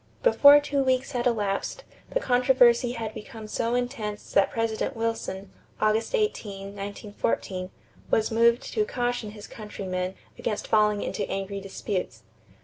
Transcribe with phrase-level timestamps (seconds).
[0.23, 6.15] Before two weeks had elapsed the controversy had become so intense that President Wilson (August
[6.15, 7.69] 18, 1914)
[8.09, 12.23] was moved to caution his countrymen against falling into angry disputes.